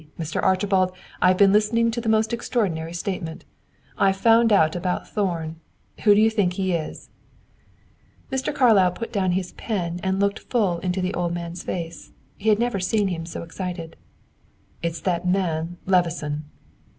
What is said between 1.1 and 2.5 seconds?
I have been listening to the most